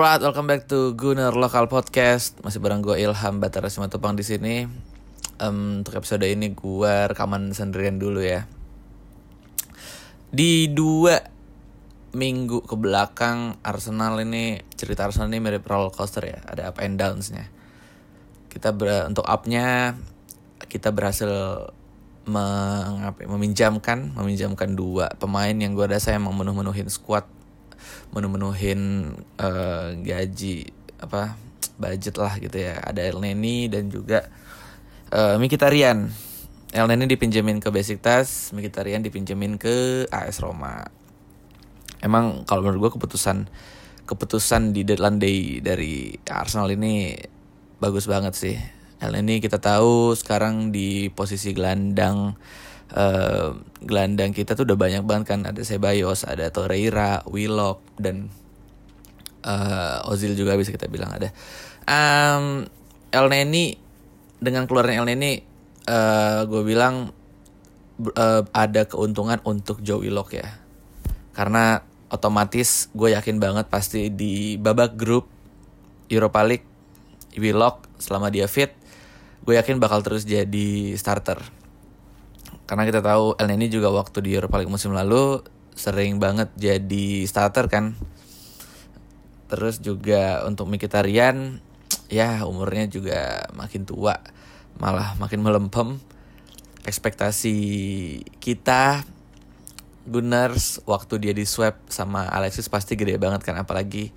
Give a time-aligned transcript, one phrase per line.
[0.00, 2.40] Alright, welcome back to Gunner Local Podcast.
[2.40, 4.64] Masih bareng gue Ilham Batara Simatupang di sini.
[5.36, 8.48] Um, untuk episode ini gue rekaman sendirian dulu ya.
[10.32, 11.20] Di dua
[12.16, 16.96] minggu ke belakang Arsenal ini cerita Arsenal ini mirip roller coaster ya, ada up and
[16.96, 17.52] downs-nya.
[18.48, 20.00] Kita ber, untuk up-nya
[20.64, 21.28] kita berhasil
[22.24, 27.28] mengapai, meminjamkan meminjamkan dua pemain yang gue rasa emang menuh-menuhin squad
[28.14, 30.68] menuh-menuhin uh, gaji
[31.00, 31.36] apa
[31.80, 32.76] budget lah gitu ya.
[32.80, 34.28] Ada El Neni dan juga
[35.12, 36.12] uh, Mikitarian
[36.70, 40.86] El Neni dipinjemin ke Besiktas Mikitarian dipinjemin ke AS Roma.
[42.00, 43.50] Emang kalau menurut gue keputusan
[44.06, 47.14] keputusan di deadline day dari Arsenal ini
[47.78, 48.56] bagus banget sih.
[49.00, 52.36] El Neni kita tahu sekarang di posisi gelandang
[52.94, 58.30] uh, gelandang kita tuh udah banyak banget kan ada Sebayos, ada Torreira, Willock dan
[59.44, 61.30] uh, Ozil juga bisa kita bilang ada.
[61.88, 62.66] Um,
[63.10, 63.74] El Neni
[64.38, 65.40] dengan keluarnya El Neni
[65.90, 67.10] uh, gue bilang
[68.14, 70.48] uh, ada keuntungan untuk Joe Willock ya.
[71.34, 75.30] Karena otomatis gue yakin banget pasti di babak grup
[76.10, 76.66] Europa League
[77.38, 78.74] Willock selama dia fit
[79.46, 81.38] gue yakin bakal terus jadi starter
[82.70, 85.42] karena kita tahu El Neni juga waktu di Europa League musim lalu
[85.74, 87.98] sering banget jadi starter kan.
[89.50, 91.58] Terus juga untuk Mkhitaryan
[92.06, 94.22] ya umurnya juga makin tua,
[94.78, 95.98] malah makin melempem.
[96.86, 97.58] Ekspektasi
[98.38, 99.02] kita
[100.06, 104.14] Gunners waktu dia di swap sama Alexis pasti gede banget kan apalagi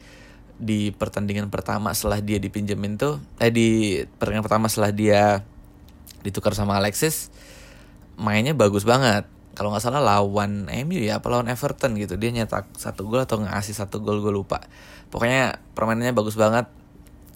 [0.62, 5.22] di pertandingan pertama setelah dia dipinjemin tuh eh di pertandingan pertama setelah dia
[6.24, 7.34] ditukar sama Alexis
[8.24, 9.28] mainnya bagus banget.
[9.54, 12.16] Kalau nggak salah lawan MU ya apa lawan Everton gitu.
[12.18, 14.64] Dia nyetak satu gol atau ngasih satu gol gue lupa.
[15.12, 16.72] Pokoknya permainannya bagus banget.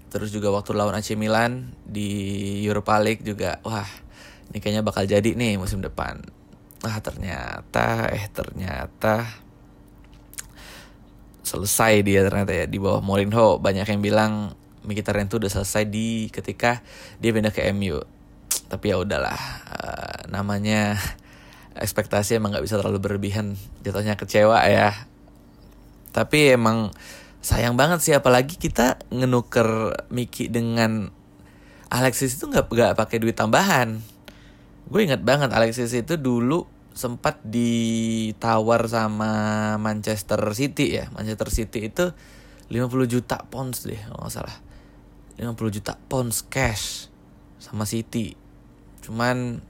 [0.08, 3.86] Terus juga waktu lawan AC Milan di Europa League juga wah
[4.50, 6.24] ini kayaknya bakal jadi nih musim depan.
[6.82, 9.28] Ah ternyata eh ternyata
[11.44, 13.60] selesai dia ternyata ya di bawah Mourinho.
[13.60, 14.56] Banyak yang bilang
[14.88, 16.80] Mkhitaryan tuh udah selesai di ketika
[17.20, 18.17] dia pindah ke MU
[18.68, 19.40] tapi ya udahlah
[19.72, 21.00] uh, namanya
[21.78, 23.56] ekspektasi emang nggak bisa terlalu berlebihan
[23.86, 24.92] jatuhnya kecewa ya.
[26.12, 26.92] Tapi emang
[27.40, 31.14] sayang banget sih apalagi kita ngenuker Miki dengan
[31.88, 34.02] Alexis itu nggak nggak pakai duit tambahan.
[34.90, 36.66] Gue inget banget Alexis itu dulu
[36.98, 39.32] sempat ditawar sama
[39.78, 41.08] Manchester City ya.
[41.14, 42.12] Manchester City itu
[42.68, 44.58] 50 juta pounds deh kalau nggak salah.
[45.38, 47.14] 50 juta pounds cash
[47.62, 48.47] sama City
[49.08, 49.64] cuman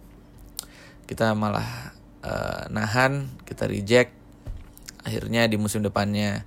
[1.06, 1.94] kita malah
[2.25, 4.12] uh, nahan kita reject.
[5.06, 6.44] Akhirnya di musim depannya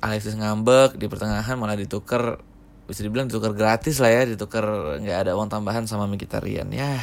[0.00, 2.40] Alexis ngambek di pertengahan malah ditukar
[2.86, 6.70] bisa dibilang ditukar gratis lah ya ditukar nggak ada uang tambahan sama Mkhitaryan.
[6.70, 7.02] Ya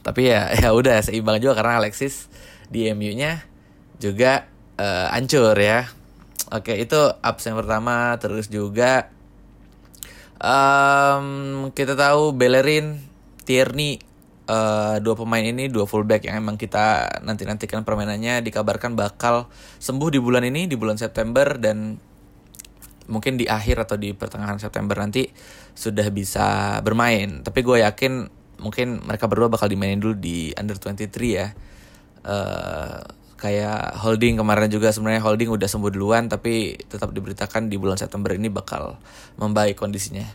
[0.00, 2.28] tapi ya ya udah seimbang juga karena Alexis
[2.70, 3.42] di MU-nya
[3.98, 4.46] juga
[4.76, 5.88] uh, hancur ya.
[6.50, 9.10] Oke itu yang pertama terus juga
[10.38, 13.09] um, kita tahu Bellerin
[13.50, 13.98] Tierney
[14.46, 19.50] uh, dua pemain ini dua fullback yang emang kita nanti nantikan permainannya dikabarkan bakal
[19.82, 21.98] sembuh di bulan ini di bulan September dan
[23.10, 25.26] mungkin di akhir atau di pertengahan September nanti
[25.74, 27.42] sudah bisa bermain.
[27.42, 28.30] Tapi gue yakin
[28.62, 31.50] mungkin mereka berdua bakal dimainin dulu di under 23 ya.
[32.22, 33.02] Uh,
[33.34, 38.36] kayak holding kemarin juga sebenarnya holding udah sembuh duluan tapi tetap diberitakan di bulan September
[38.36, 39.00] ini bakal
[39.40, 40.28] membaik kondisinya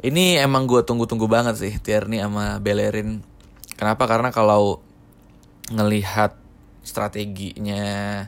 [0.00, 3.20] ini emang gue tunggu-tunggu banget sih Tierney sama Bellerin.
[3.76, 4.08] Kenapa?
[4.08, 4.80] Karena kalau
[5.72, 6.36] ngelihat
[6.80, 8.26] strateginya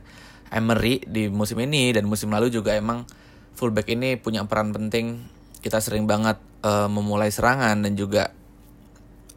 [0.52, 3.08] Emery di musim ini dan musim lalu juga emang
[3.56, 5.24] fullback ini punya peran penting.
[5.64, 8.36] Kita sering banget uh, memulai serangan dan juga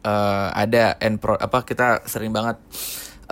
[0.04, 2.60] uh, ada end pro apa kita sering banget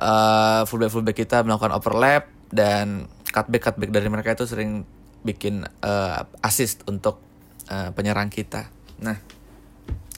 [0.01, 4.87] uh, fullback fullback kita melakukan overlap dan cutback cutback dari mereka itu sering
[5.27, 7.21] bikin uh, assist untuk
[7.69, 8.71] uh, penyerang kita.
[9.03, 9.17] Nah,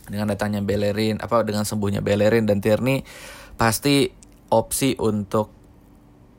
[0.06, 3.02] dengan datangnya Bellerin, apa dengan sembuhnya Bellerin dan Tierney,
[3.56, 4.11] pasti
[4.52, 5.50] opsi untuk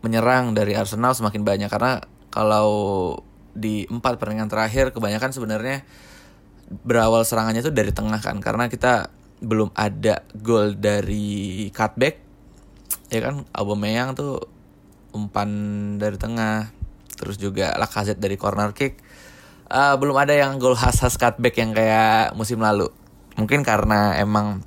[0.06, 1.70] menyerang dari Arsenal semakin banyak.
[1.72, 2.00] Karena
[2.30, 2.70] kalau
[3.58, 5.82] di empat pertandingan terakhir kebanyakan sebenarnya
[6.86, 8.38] berawal serangannya itu dari tengah kan.
[8.40, 12.28] Karena kita belum ada gol dari cutback
[13.12, 13.44] ya kan?
[13.56, 14.44] Aubameyang tuh
[15.16, 15.50] umpan
[15.98, 16.70] dari tengah
[17.18, 19.02] terus juga Lacazette dari corner kick
[19.68, 22.90] uh, belum ada yang gol khas-khas cutback yang kayak musim lalu.
[23.38, 24.66] Mungkin karena emang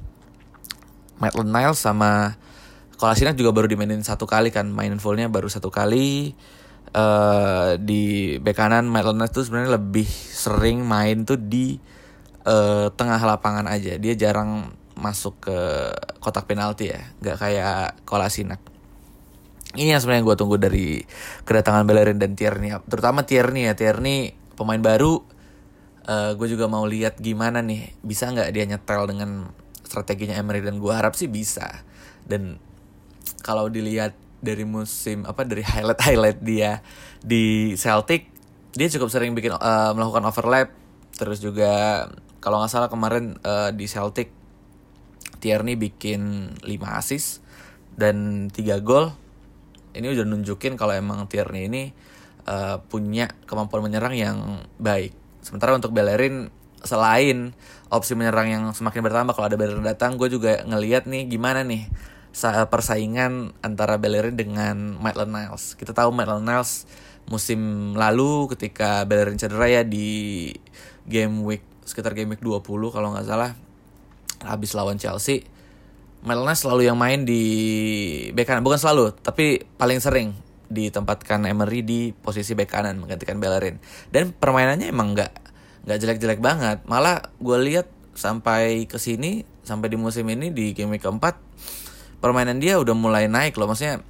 [1.18, 2.38] Maitland Niles sama
[3.00, 6.36] Kolasinac juga baru dimainin satu kali kan, main fullnya baru satu kali.
[6.94, 11.78] uh, di bek kanan Maitland Niles tuh sebenarnya lebih sering main tuh di
[12.46, 13.96] uh, tengah lapangan aja.
[13.98, 15.58] Dia jarang masuk ke
[16.20, 18.60] kotak penalti ya, nggak kayak Kolasinak.
[19.70, 20.98] Ini yang sebenarnya gue tunggu dari
[21.46, 23.78] kedatangan Bellerin dan Tierney, terutama Tierney ya.
[23.78, 25.24] Tierney pemain baru,
[26.04, 29.48] uh, eh, gue juga mau lihat gimana nih, bisa nggak dia nyetel dengan
[29.80, 31.80] strateginya Emery dan gue harap sih bisa.
[32.28, 32.60] Dan
[33.40, 34.12] kalau dilihat
[34.44, 36.84] dari musim apa dari highlight highlight dia
[37.24, 38.28] di Celtic,
[38.76, 40.68] dia cukup sering bikin uh, melakukan overlap,
[41.16, 42.04] terus juga
[42.44, 44.36] kalau nggak salah kemarin uh, di Celtic
[45.40, 46.68] Tierney bikin 5
[47.00, 47.40] assist
[47.96, 49.08] dan 3 gol.
[49.96, 51.84] Ini udah nunjukin kalau emang Tierney ini
[52.50, 55.14] uh, punya kemampuan menyerang yang baik.
[55.46, 56.50] Sementara untuk Bellerin
[56.82, 57.54] selain
[57.92, 61.86] opsi menyerang yang semakin bertambah kalau ada Bellerin datang, gue juga ngeliat nih gimana nih
[62.70, 65.78] persaingan antara Bellerin dengan Maitland Niles.
[65.78, 66.86] Kita tahu Maitland Niles
[67.30, 70.50] musim lalu ketika Bellerin cedera ya di
[71.06, 73.54] game week sekitar game week 20 kalau nggak salah
[74.42, 75.46] habis lawan Chelsea
[76.20, 77.42] Melna selalu yang main di
[78.34, 80.34] bek kanan bukan selalu tapi paling sering
[80.70, 83.82] ditempatkan Emery di posisi bek kanan menggantikan Bellerin.
[84.08, 85.32] Dan permainannya emang nggak
[85.84, 86.78] nggak jelek-jelek banget.
[86.86, 91.38] Malah gue lihat sampai ke sini sampai di musim ini di game week keempat
[92.22, 93.66] permainan dia udah mulai naik loh.
[93.66, 94.00] Maksudnya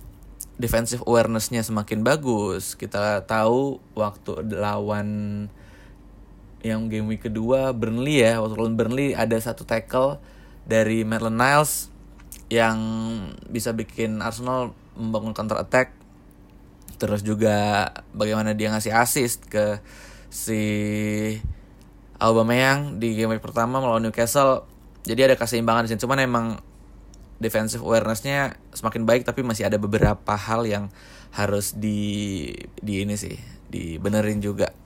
[0.61, 2.77] defensive awarenessnya semakin bagus.
[2.77, 5.09] Kita tahu waktu lawan
[6.61, 10.21] yang game week kedua Burnley ya waktu lawan Burnley ada satu tackle
[10.69, 11.89] dari Maitland Niles
[12.53, 12.77] yang
[13.49, 15.97] bisa bikin Arsenal membangun counter attack
[16.97, 19.79] terus juga bagaimana dia ngasih assist ke
[20.31, 20.63] si
[22.21, 24.69] Aubameyang di game week pertama melawan Newcastle.
[25.09, 26.01] Jadi ada keseimbangan di sini.
[26.05, 26.47] Cuman emang
[27.41, 30.93] defensive awarenessnya semakin baik tapi masih ada beberapa hal yang
[31.33, 32.53] harus di
[32.85, 33.41] di ini sih
[33.73, 34.77] dibenerin juga.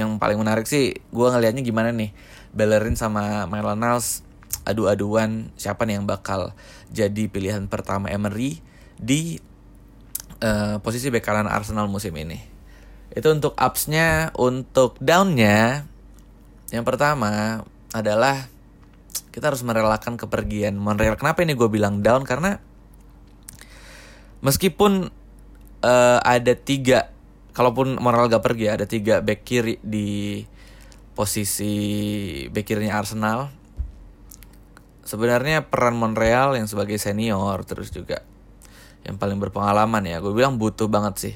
[0.00, 2.16] Yang paling menarik sih gue ngelihatnya gimana nih?
[2.56, 4.24] Bellerin sama Maitland Niles
[4.64, 6.56] adu-aduan siapa nih yang bakal
[6.88, 8.64] jadi pilihan pertama Emery
[8.96, 9.40] di
[10.42, 12.40] uh, posisi bek kanan Arsenal musim ini.
[13.12, 15.84] Itu untuk upsnya, untuk downnya
[16.70, 18.46] yang pertama adalah
[19.30, 21.18] kita harus merelakan kepergian Monreal.
[21.18, 22.22] Kenapa ini gue bilang down?
[22.22, 22.58] Karena
[24.40, 25.10] meskipun
[25.84, 27.12] uh, ada tiga
[27.52, 30.40] kalaupun moral gak pergi ada tiga back kiri di
[31.12, 31.74] posisi
[32.48, 33.52] back kirinya Arsenal
[35.04, 38.24] sebenarnya peran Monreal yang sebagai senior terus juga
[39.04, 40.20] yang paling berpengalaman ya.
[40.20, 41.34] Gue bilang butuh banget sih.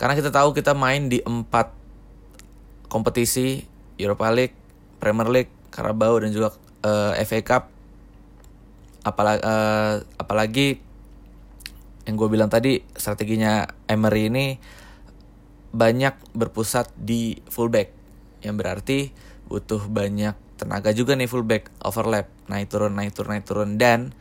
[0.00, 1.70] Karena kita tahu kita main di empat
[2.90, 3.62] kompetisi
[3.98, 4.56] Europa League,
[4.98, 6.54] Premier League, Carabao dan juga
[6.86, 7.62] uh, eh, FA Cup.
[9.04, 10.68] Apalagi uh, eh, apalagi
[12.04, 14.46] yang gue bilang tadi strateginya Emery ini
[15.74, 17.90] banyak berpusat di fullback.
[18.44, 18.98] Yang berarti
[19.48, 23.70] butuh banyak tenaga juga nih fullback overlap naik turun naik turun naik turun.
[23.80, 24.14] Dan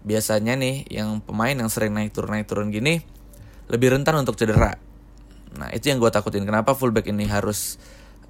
[0.00, 3.04] biasanya nih yang pemain yang sering naik turun naik turun gini
[3.70, 4.74] lebih rentan untuk cedera.
[5.56, 6.42] Nah itu yang gue takutin.
[6.42, 7.78] Kenapa fullback ini harus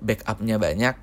[0.03, 0.95] backupnya banyak?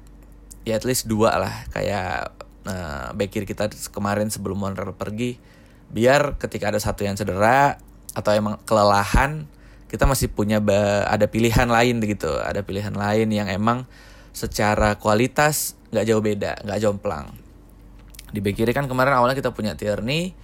[0.67, 1.55] Ya at least dua lah.
[1.74, 5.39] Kayak uh, back kiri kita kemarin sebelum Monreal pergi
[5.88, 7.79] biar ketika ada satu yang cedera
[8.12, 9.47] atau emang kelelahan
[9.88, 10.59] kita masih punya
[11.07, 12.29] ada pilihan lain gitu.
[12.43, 13.88] Ada pilihan lain yang emang
[14.36, 17.31] secara kualitas nggak jauh beda nggak jomplang.
[18.27, 20.36] Di bek kiri kan kemarin awalnya kita punya Tierney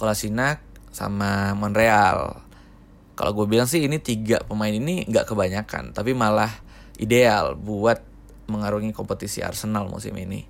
[0.00, 2.40] Kolasinac sama Monreal.
[3.12, 6.48] Kalau gue bilang sih ini tiga pemain ini nggak kebanyakan tapi malah
[6.96, 8.00] ideal buat
[8.48, 10.48] mengarungi kompetisi Arsenal musim ini.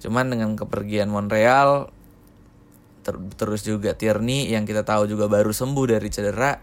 [0.00, 1.92] Cuman dengan kepergian Monreal
[3.04, 6.58] ter terus juga Tierney yang kita tahu juga baru sembuh dari cedera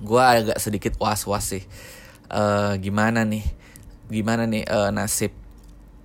[0.00, 1.64] gue agak sedikit was-was sih.
[2.30, 3.42] Uh, gimana nih?
[4.06, 5.34] Gimana nih uh, nasib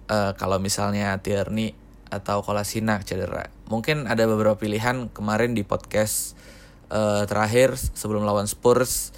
[0.09, 1.77] uh, kalau misalnya Tierney
[2.09, 6.35] atau Kolasinac cedera mungkin ada beberapa pilihan kemarin di podcast
[6.89, 9.13] uh, terakhir sebelum lawan Spurs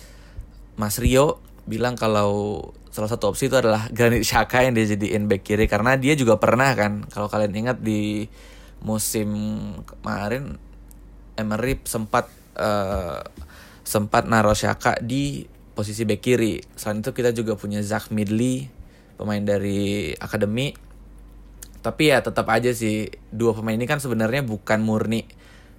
[0.76, 5.48] Mas Rio bilang kalau salah satu opsi itu adalah Granit Xhaka yang dia jadiin back
[5.48, 8.28] kiri karena dia juga pernah kan kalau kalian ingat di
[8.84, 9.32] musim
[9.88, 10.60] kemarin
[11.40, 12.28] Emery sempat
[12.60, 13.24] uh,
[13.82, 16.62] sempat naruh Shaka di posisi bek kiri.
[16.76, 18.70] Selain itu kita juga punya Zach Midley,
[19.18, 20.76] pemain dari akademi.
[21.82, 25.26] Tapi ya tetap aja sih dua pemain ini kan sebenarnya bukan murni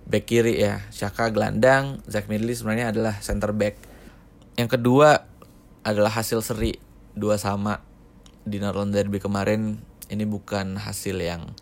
[0.06, 0.82] bek kiri ya.
[0.90, 3.78] Shaka gelandang, Zach Midley sebenarnya adalah center back.
[4.58, 5.24] Yang kedua
[5.86, 6.78] adalah hasil seri
[7.14, 7.82] dua sama
[8.42, 9.78] di Northern Derby kemarin.
[10.10, 11.54] Ini bukan hasil yang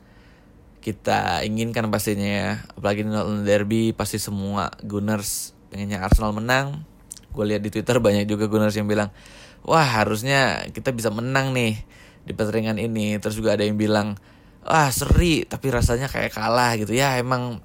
[0.80, 2.52] kita inginkan pastinya ya.
[2.74, 6.90] Apalagi di Northern Derby pasti semua Gunners pengennya Arsenal menang
[7.30, 9.14] gue lihat di twitter banyak juga gunners yang bilang
[9.62, 11.78] wah harusnya kita bisa menang nih
[12.26, 14.18] di pertandingan ini terus juga ada yang bilang
[14.64, 16.92] wah seri tapi rasanya kayak kalah gitu.
[16.92, 17.64] Ya emang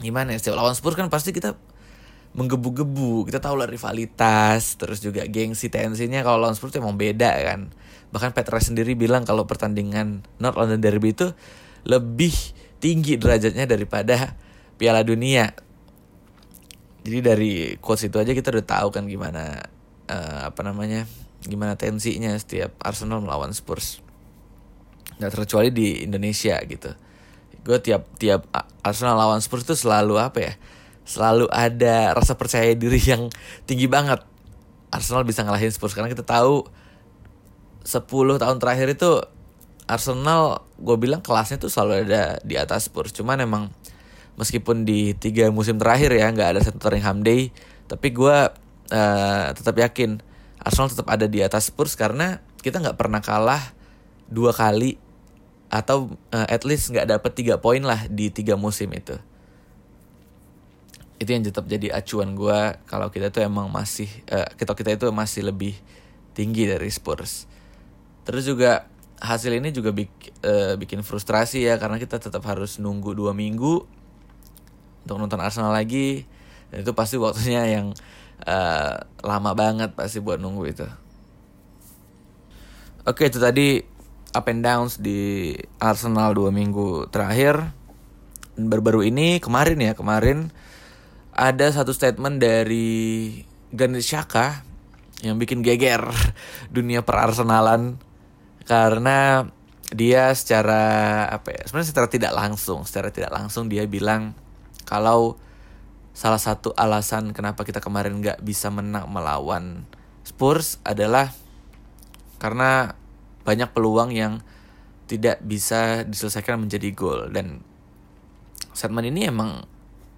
[0.00, 1.56] gimana ya setiap lawan Spurs kan pasti kita
[2.36, 3.24] menggebu-gebu.
[3.28, 6.20] Kita tahu lah rivalitas terus juga gengsi tensinya.
[6.24, 7.72] Kalau lawan Spurs emang beda kan.
[8.12, 11.32] Bahkan Petra sendiri bilang kalau pertandingan North London Derby itu
[11.86, 12.32] lebih
[12.80, 14.36] tinggi derajatnya daripada
[14.76, 15.52] Piala Dunia.
[17.06, 19.62] Jadi dari quotes itu aja kita udah tahu kan gimana
[20.10, 21.06] uh, apa namanya
[21.46, 24.02] gimana tensinya setiap Arsenal melawan Spurs
[25.18, 26.90] nggak terkecuali di Indonesia gitu.
[27.66, 28.46] Gue tiap tiap
[28.84, 30.52] Arsenal lawan Spurs itu selalu apa ya
[31.06, 33.30] selalu ada rasa percaya diri yang
[33.64, 34.22] tinggi banget.
[34.90, 36.66] Arsenal bisa ngalahin Spurs karena kita tahu
[37.86, 39.22] 10 tahun terakhir itu
[39.86, 43.14] Arsenal gue bilang kelasnya tuh selalu ada di atas Spurs.
[43.14, 43.70] Cuman emang
[44.36, 47.24] meskipun di tiga musim terakhir ya nggak ada satu Tottenham
[47.86, 48.36] tapi gue
[48.92, 50.20] uh, tetap yakin
[50.60, 53.62] Arsenal tetap ada di atas Spurs karena kita nggak pernah kalah
[54.26, 54.98] dua kali
[55.66, 59.18] atau uh, at least nggak dapet tiga poin lah di tiga musim itu.
[61.16, 65.06] Itu yang tetap jadi acuan gue kalau kita tuh emang masih uh, kita kita itu
[65.10, 65.74] masih lebih
[66.36, 67.48] tinggi dari Spurs.
[68.28, 70.12] Terus juga hasil ini juga bik,
[70.44, 73.88] uh, bikin frustrasi ya karena kita tetap harus nunggu dua minggu
[75.06, 76.28] untuk nonton Arsenal lagi.
[76.68, 77.94] Dan itu pasti waktunya yang
[78.44, 78.94] uh,
[79.24, 80.86] lama banget pasti buat nunggu itu.
[83.06, 83.95] Oke itu tadi
[84.32, 87.70] up and downs di Arsenal dua minggu terakhir.
[88.56, 90.48] Baru-baru ini kemarin ya kemarin
[91.36, 93.28] ada satu statement dari
[93.68, 94.64] Granit Xhaka
[95.20, 96.08] yang bikin geger
[96.76, 98.00] dunia perarsenalan
[98.64, 99.48] karena
[99.94, 104.34] dia secara apa ya sebenarnya secara tidak langsung secara tidak langsung dia bilang
[104.82, 105.38] kalau
[106.16, 109.86] salah satu alasan kenapa kita kemarin nggak bisa menang melawan
[110.26, 111.30] Spurs adalah
[112.42, 112.98] karena
[113.46, 114.42] banyak peluang yang
[115.06, 117.62] tidak bisa diselesaikan menjadi gol dan
[118.74, 119.62] statement ini emang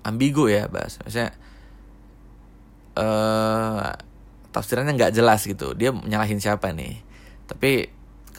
[0.01, 1.37] ambigu ya bahas maksudnya
[2.97, 3.93] uh,
[4.53, 5.77] tafsirannya nggak jelas gitu.
[5.79, 6.99] Dia menyalahin siapa nih?
[7.47, 7.89] Tapi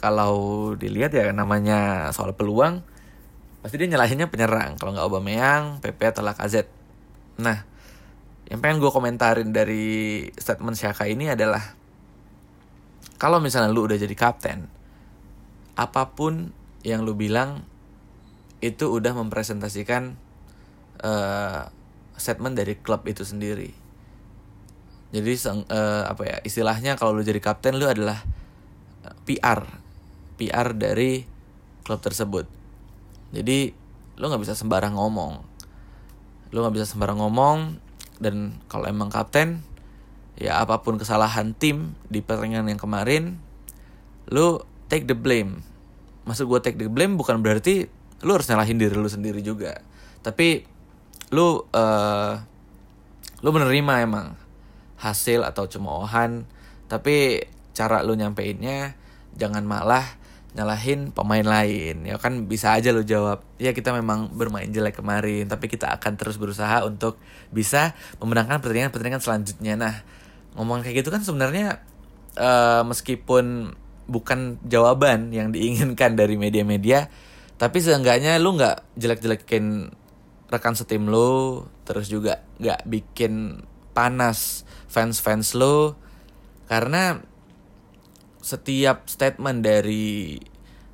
[0.00, 2.84] kalau dilihat ya namanya soal peluang
[3.60, 4.76] pasti dia nyalahinnya penyerang.
[4.76, 6.72] Kalau nggak Aubameyang, Pepe atau Lacazette.
[7.40, 7.64] Nah,
[8.48, 11.60] yang pengen gue komentarin dari statement Shaka ini adalah
[13.20, 14.64] kalau misalnya lu udah jadi kapten,
[15.76, 16.54] apa pun
[16.86, 17.64] yang lu bilang
[18.60, 20.16] itu udah mempresentasikan
[21.00, 21.68] uh,
[22.16, 23.72] statement dari klub itu sendiri.
[25.10, 28.22] Jadi uh, apa ya istilahnya kalau lu jadi kapten lu adalah
[29.02, 29.66] eh, PR,
[30.38, 31.26] PR dari
[31.82, 32.46] klub tersebut.
[33.34, 33.74] Jadi
[34.20, 35.32] lo nggak bisa sembarang ngomong.
[36.52, 37.80] Lo nggak bisa sembarang ngomong
[38.20, 39.64] dan kalau emang kapten
[40.36, 43.40] ya apa pun kesalahan tim di pertandingan yang kemarin
[44.28, 45.62] lo take the blame.
[46.26, 47.86] Maksud gue take the blame bukan berarti
[48.26, 49.80] lo harus nyalahin diri lo sendiri juga.
[50.20, 50.66] Tapi
[51.32, 52.34] lo uh,
[53.40, 54.34] lo menerima emang
[55.00, 56.44] hasil atau cemoohan.
[56.90, 58.98] Tapi cara lo nyampeinnya
[59.38, 60.04] jangan malah
[60.58, 62.02] nyalahin pemain lain.
[62.04, 66.18] Ya kan bisa aja lo jawab ya kita memang bermain jelek kemarin tapi kita akan
[66.18, 67.16] terus berusaha untuk
[67.54, 69.78] bisa memenangkan pertandingan-pertandingan selanjutnya.
[69.78, 69.94] Nah
[70.58, 71.78] ngomong kayak gitu kan sebenarnya
[72.34, 73.78] uh, meskipun
[74.10, 77.06] bukan jawaban yang diinginkan dari media-media
[77.56, 79.94] tapi seenggaknya lu nggak jelek-jelekin
[80.50, 83.62] rekan setim lo terus juga nggak bikin
[83.94, 85.94] panas fans-fans lo
[86.66, 87.22] karena
[88.40, 90.40] setiap statement dari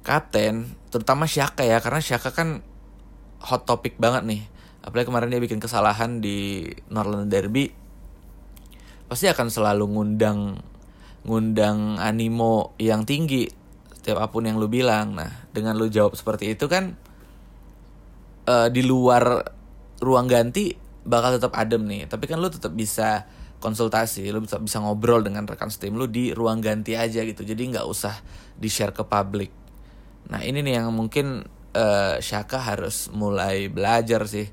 [0.06, 2.62] kapten, terutama Syaka ya, karena Syaka kan
[3.42, 4.42] hot topic banget nih.
[4.86, 7.74] Apalagi kemarin dia bikin kesalahan di Northern Derby.
[9.10, 10.62] Pasti akan selalu ngundang
[11.26, 13.50] ngundang animo yang tinggi
[13.92, 15.18] setiap apa pun yang lu bilang.
[15.18, 16.94] Nah, dengan lu jawab seperti itu kan
[18.46, 19.42] uh, di luar
[19.98, 22.06] ruang ganti bakal tetap adem nih.
[22.06, 26.30] Tapi kan lu tetap bisa konsultasi lu bisa bisa ngobrol dengan rekan setim lu di
[26.30, 28.14] ruang ganti aja gitu jadi nggak usah
[28.56, 29.50] di share ke publik
[30.28, 34.46] nah ini nih yang mungkin uh, Shaka harus mulai belajar sih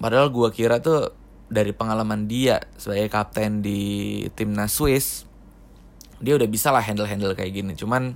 [0.00, 1.12] padahal gua kira tuh
[1.52, 5.28] dari pengalaman dia sebagai kapten di timnas Swiss
[6.22, 7.74] dia udah bisa lah handle handle kayak gini.
[7.74, 8.14] Cuman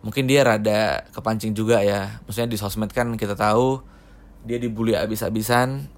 [0.00, 2.24] mungkin dia rada kepancing juga ya.
[2.24, 3.84] Maksudnya di sosmed kan kita tahu
[4.48, 5.94] dia dibully abis-abisan.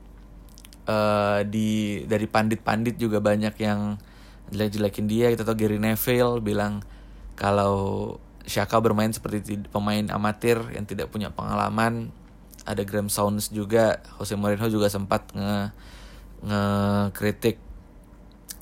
[0.91, 3.95] Uh, di dari pandit-pandit juga banyak yang
[4.51, 5.31] jelek-jelekin dia.
[5.31, 6.83] Kita tahu Gary Neville bilang
[7.39, 12.11] kalau Shaka bermain seperti pemain amatir yang tidak punya pengalaman.
[12.67, 14.03] Ada Graham Sounds juga.
[14.19, 15.71] Jose Mourinho juga sempat nge
[16.41, 17.61] ngekritik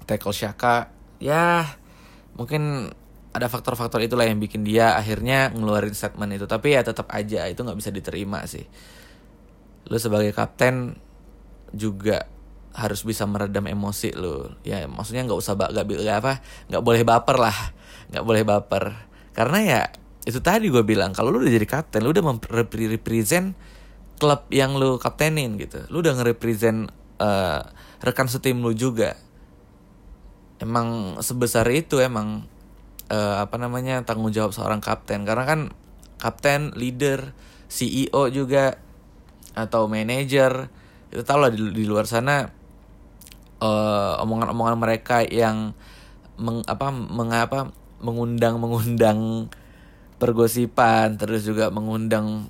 [0.09, 0.91] tackle Shaka
[1.23, 1.63] ya
[2.35, 2.91] mungkin
[3.39, 6.47] ada faktor-faktor itulah yang bikin dia akhirnya ngeluarin statement itu.
[6.49, 8.65] Tapi ya tetap aja itu nggak bisa diterima sih.
[9.87, 10.99] Lu sebagai kapten
[11.71, 12.27] juga
[12.75, 14.49] harus bisa meredam emosi lu.
[14.65, 16.43] Ya maksudnya nggak usah gak, gak apa
[16.73, 17.59] nggak boleh baper lah.
[18.11, 18.85] Nggak boleh baper.
[19.37, 19.81] Karena ya
[20.27, 22.25] itu tadi gue bilang kalau lu udah jadi kapten lu udah
[22.91, 23.55] represent
[24.19, 25.87] klub yang lu kaptenin gitu.
[25.95, 27.61] Lu udah nge-represent uh,
[28.03, 29.19] rekan setim lu juga.
[30.59, 32.47] Emang sebesar itu emang
[33.11, 35.23] uh, apa namanya tanggung jawab seorang kapten.
[35.23, 35.61] Karena kan
[36.19, 37.31] kapten leader
[37.71, 38.79] CEO juga
[39.55, 40.71] atau manager.
[41.09, 42.51] Itu tau lah di, di luar sana
[43.63, 45.75] uh, omongan-omongan mereka yang
[46.39, 49.51] meng, apa mengapa mengundang mengundang
[50.23, 52.47] pergosipan terus juga mengundang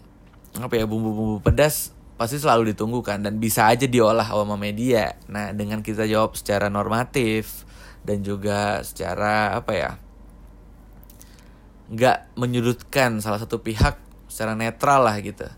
[0.56, 5.14] apa ya bumbu-bumbu pedas pasti selalu ditunggu kan dan bisa aja diolah sama media.
[5.30, 7.62] Nah, dengan kita jawab secara normatif
[8.02, 9.92] dan juga secara apa ya?
[11.88, 13.96] nggak menyudutkan salah satu pihak
[14.28, 15.48] secara netral lah gitu.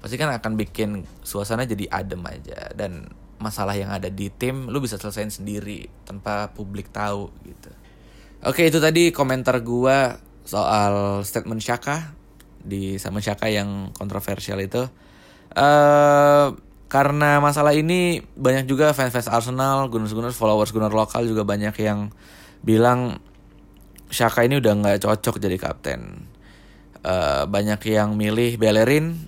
[0.00, 4.80] Pasti kan akan bikin suasana jadi adem aja dan masalah yang ada di tim lu
[4.80, 7.70] bisa selesaiin sendiri tanpa publik tahu gitu.
[8.44, 12.12] Oke, itu tadi komentar gua soal statement Shaka
[12.60, 14.88] di sama Shaka yang kontroversial itu.
[15.54, 16.58] Uh,
[16.90, 22.14] karena masalah ini banyak juga fans-fans Arsenal, Gunners-Gunners, followers Gunner lokal juga banyak yang
[22.62, 23.18] bilang
[24.14, 26.30] Shaka ini udah nggak cocok jadi kapten.
[27.02, 29.26] Uh, banyak yang milih Bellerin,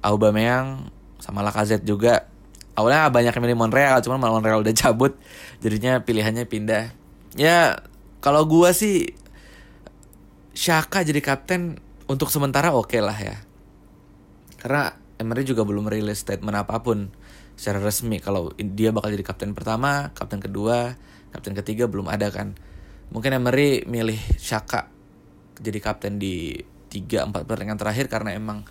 [0.00, 0.88] Aubameyang,
[1.20, 2.24] sama Lacazette juga.
[2.72, 5.12] Awalnya banyak yang milih Monreal, cuman malah Monreal udah cabut,
[5.60, 6.96] jadinya pilihannya pindah.
[7.36, 7.84] Ya
[8.24, 9.12] kalau gua sih
[10.56, 11.76] Shaka jadi kapten
[12.08, 13.36] untuk sementara oke okay lah ya.
[14.56, 17.08] Karena Emery juga belum rilis statement apa pun
[17.56, 21.00] secara resmi kalau dia bakal jadi kapten pertama, kapten kedua,
[21.32, 22.52] kapten ketiga belum ada kan.
[23.08, 24.92] Mungkin Emery milih Shaka
[25.56, 26.60] jadi kapten di
[26.92, 28.68] 3 4 pertandingan terakhir karena emang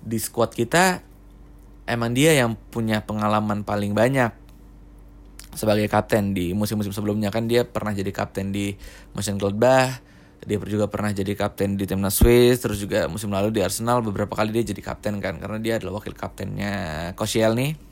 [0.00, 1.04] di squad kita
[1.84, 4.32] emang dia yang punya pengalaman paling banyak
[5.54, 8.78] sebagai kapten di musim-musim sebelumnya kan dia pernah jadi kapten di
[9.18, 10.09] Mönchengladbach
[10.40, 14.32] dia juga pernah jadi kapten di timnas Swiss terus juga musim lalu di Arsenal beberapa
[14.32, 17.90] kali dia jadi kapten kan karena dia adalah wakil kaptennya Kosciel nih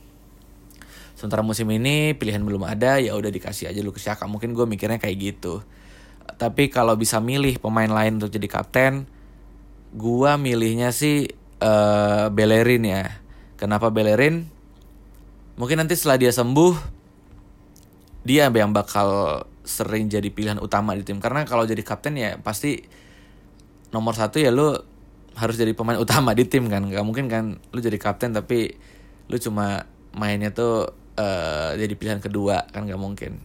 [1.18, 4.30] sementara musim ini pilihan belum ada ya udah dikasih aja lu ke Xhaka.
[4.30, 5.66] Mungkin gue mikirnya kayak gitu.
[6.38, 9.10] Tapi kalau bisa milih pemain lain untuk jadi kapten
[9.88, 11.26] gue milihnya sih
[11.58, 13.18] uh, Bellerin ya.
[13.58, 14.46] Kenapa Bellerin?
[15.58, 16.78] Mungkin nanti setelah dia sembuh
[18.22, 21.20] dia yang bakal sering jadi pilihan utama di tim.
[21.20, 22.80] Karena kalau jadi kapten ya pasti
[23.92, 24.72] nomor satu ya lu
[25.36, 26.88] harus jadi pemain utama di tim kan.
[26.88, 28.74] Nggak mungkin kan lu jadi kapten tapi
[29.28, 29.84] lu cuma
[30.16, 30.88] mainnya tuh
[31.20, 33.44] uh, jadi pilihan kedua kan nggak mungkin.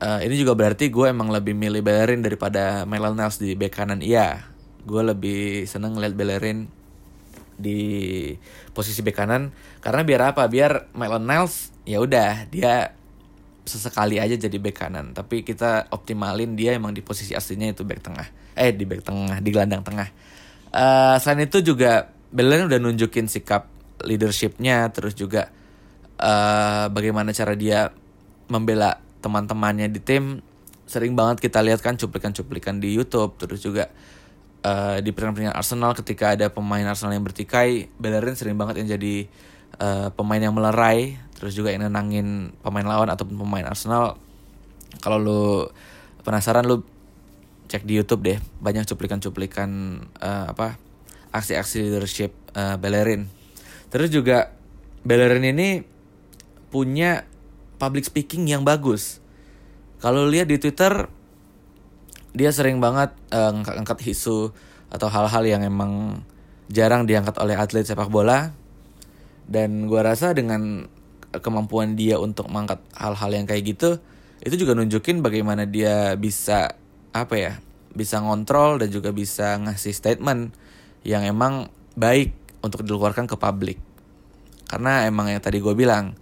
[0.00, 4.00] Uh, ini juga berarti gue emang lebih milih Bellerin daripada Melon Nels di bek kanan.
[4.00, 4.48] Iya
[4.84, 6.72] gue lebih seneng ngeliat Bellerin
[7.60, 7.80] di
[8.72, 9.52] posisi bek kanan.
[9.84, 10.48] Karena biar apa?
[10.48, 12.96] Biar Melon Nels ya udah dia
[13.64, 15.12] sesekali aja jadi back kanan.
[15.12, 18.26] Tapi kita optimalin dia emang di posisi aslinya itu back tengah.
[18.56, 20.08] Eh di back tengah di gelandang tengah.
[20.70, 23.66] Uh, selain itu juga Belen udah nunjukin sikap
[24.06, 25.50] leadershipnya terus juga
[26.22, 27.90] uh, bagaimana cara dia
[28.46, 30.38] membela teman-temannya di tim.
[30.86, 33.90] Sering banget kita lihat kan cuplikan-cuplikan di YouTube terus juga
[34.64, 39.30] uh, di pertandingan Arsenal ketika ada pemain Arsenal yang bertikai Bellerin sering banget yang jadi
[39.78, 44.20] uh, pemain yang melerai terus juga yang nenangin pemain lawan ataupun pemain Arsenal
[45.00, 45.42] kalau lu
[46.20, 46.84] penasaran lu
[47.70, 48.38] cek di YouTube deh.
[48.58, 50.76] Banyak cuplikan-cuplikan uh, apa
[51.30, 53.30] aksi-aksi leadership uh, Bellerin.
[53.94, 54.50] Terus juga
[55.06, 55.86] Bellerin ini
[56.74, 57.24] punya
[57.78, 59.22] public speaking yang bagus.
[60.02, 61.06] Kalau lihat di Twitter
[62.34, 64.50] dia sering banget uh, ngangkat isu
[64.90, 66.22] atau hal-hal yang emang
[66.70, 68.50] jarang diangkat oleh atlet sepak bola.
[69.50, 70.86] Dan gua rasa dengan
[71.38, 74.02] kemampuan dia untuk mengangkat hal-hal yang kayak gitu
[74.40, 76.74] itu juga nunjukin bagaimana dia bisa
[77.12, 77.52] apa ya
[77.92, 80.54] bisa ngontrol dan juga bisa ngasih statement
[81.02, 83.78] yang emang baik untuk dikeluarkan ke publik.
[84.70, 86.14] Karena emang yang tadi gue bilang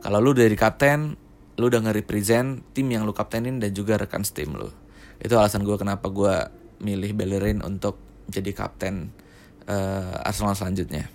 [0.00, 1.14] kalau lu dari kapten
[1.60, 4.72] lu udah nge-represent tim yang lu kaptenin dan juga rekan tim lu.
[5.20, 6.34] Itu alasan gue kenapa gue
[6.82, 9.12] milih Bellerin untuk jadi kapten
[9.68, 11.06] uh, Arsenal selanjutnya.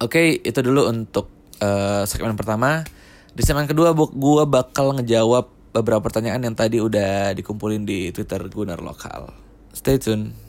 [0.00, 2.84] Oke okay, itu dulu untuk uh, segmen pertama.
[3.36, 8.80] Di segmen kedua gue bakal ngejawab beberapa pertanyaan yang tadi udah dikumpulin di Twitter Gunner
[8.80, 9.28] Lokal.
[9.76, 10.45] Stay tune.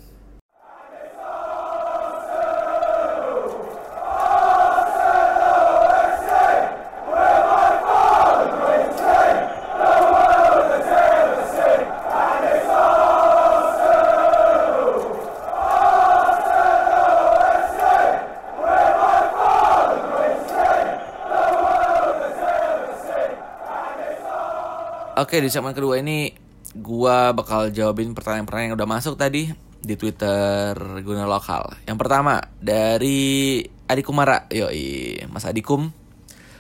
[25.18, 26.30] Oke di segmen kedua ini
[26.78, 29.50] gua bakal jawabin pertanyaan-pertanyaan yang udah masuk tadi
[29.82, 31.74] di Twitter guna lokal.
[31.90, 35.90] Yang pertama dari Adi Kumara, yoi Mas Adikum.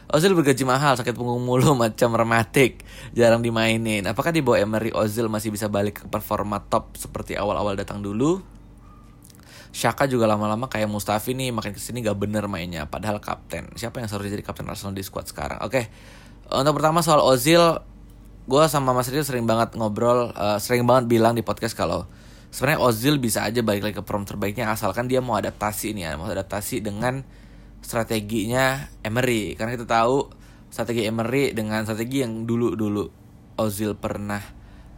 [0.10, 2.82] Ozil bergaji mahal, sakit punggung mulu macam rematik,
[3.13, 4.10] jarang dimainin.
[4.10, 8.41] Apakah di bawah Emery Ozil masih bisa balik ke performa top seperti awal-awal datang dulu?
[9.70, 14.02] Shaka juga lama-lama kayak Mustafi nih makin ke sini gak bener mainnya padahal kapten siapa
[14.02, 15.86] yang seharusnya jadi kapten Arsenal di squad sekarang oke
[16.50, 17.62] untuk pertama soal Ozil
[18.47, 22.07] gue sama Mas Rizal sering banget ngobrol uh, sering banget bilang di podcast kalau
[22.47, 26.12] sebenarnya Ozil bisa aja balik lagi ke form terbaiknya asalkan dia mau adaptasi nih ya
[26.15, 27.27] mau adaptasi dengan
[27.81, 29.55] strateginya Emery.
[29.55, 30.27] Karena kita tahu
[30.67, 33.03] strategi Emery dengan strategi yang dulu dulu
[33.57, 34.41] Ozil pernah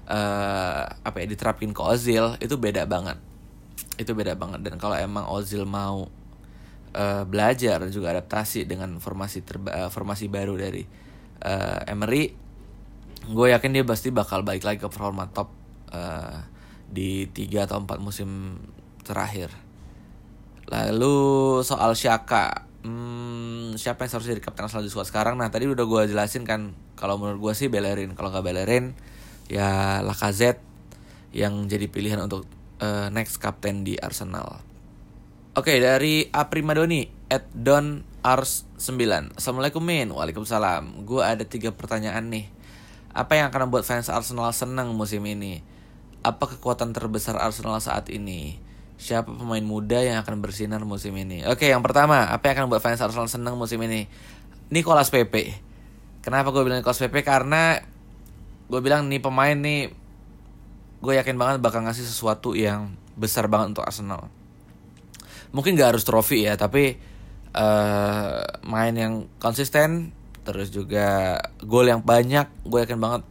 [0.09, 3.21] uh, apa ya diterapin ke Ozil itu beda banget.
[3.95, 4.65] Itu beda banget.
[4.65, 6.09] Dan kalau emang Ozil mau
[6.91, 10.83] uh, belajar dan juga adaptasi dengan formasi terba formasi baru dari
[11.45, 12.48] uh, Emery
[13.27, 15.51] gue yakin dia pasti bakal balik lagi ke performa top
[15.91, 16.45] uh,
[16.89, 18.61] di tiga atau empat musim
[19.03, 19.51] terakhir
[20.69, 25.85] lalu soal Shaka hmm, siapa yang seharusnya jadi kapten di squad sekarang nah tadi udah
[25.85, 28.93] gue jelasin kan kalau menurut gue sih Bellerin kalau nggak Bellerin
[29.49, 30.61] ya Lacazette
[31.33, 32.45] yang jadi pilihan untuk
[32.81, 34.65] uh, next kapten di Arsenal.
[35.57, 39.37] Oke, okay, dari Aprimadoni at Don Ars 9.
[39.37, 40.13] Assalamualaikum Min.
[40.13, 41.03] Waalaikumsalam.
[41.03, 42.45] Gue ada tiga pertanyaan nih.
[43.19, 45.59] Apa yang akan membuat fans Arsenal senang musim ini?
[46.23, 48.55] Apa kekuatan terbesar Arsenal saat ini?
[48.95, 51.43] Siapa pemain muda yang akan bersinar musim ini?
[51.43, 54.07] Oke, yang pertama, apa yang akan membuat fans Arsenal senang musim ini?
[54.71, 55.59] Nicolas Pepe.
[56.23, 57.27] Kenapa gue bilang Nicolas Pepe?
[57.27, 57.75] Karena
[58.71, 59.91] gue bilang nih pemain nih
[60.99, 64.31] gue yakin banget bakal ngasih sesuatu yang besar banget untuk Arsenal.
[65.51, 66.95] Mungkin gak harus trofi ya, tapi
[67.55, 70.15] uh, main yang konsisten,
[70.49, 73.21] terus juga gol yang banyak, gue yakin banget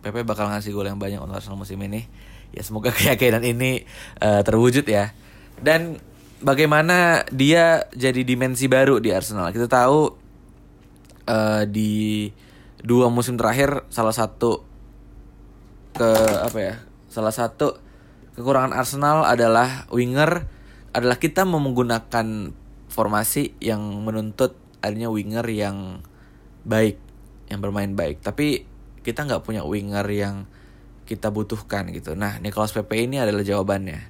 [0.00, 2.08] Pepe bakal ngasih gol yang banyak untuk Arsenal musim ini.
[2.56, 3.84] Ya semoga keyakinan ini
[4.24, 5.12] uh, terwujud ya.
[5.60, 6.00] Dan
[6.40, 9.52] bagaimana dia jadi dimensi baru di Arsenal.
[9.52, 10.16] Kita tahu
[11.28, 12.32] uh, di
[12.80, 14.64] dua musim terakhir salah satu
[15.92, 16.74] ke apa ya
[17.12, 17.76] salah satu
[18.38, 20.48] kekurangan Arsenal adalah winger
[20.96, 22.56] adalah kita menggunakan
[22.88, 26.00] formasi yang menuntut adanya winger yang
[26.66, 26.96] baik
[27.52, 28.64] yang bermain baik tapi
[29.00, 30.44] kita nggak punya winger yang
[31.08, 34.00] kita butuhkan gitu nah Nicolas Pepe ini adalah jawabannya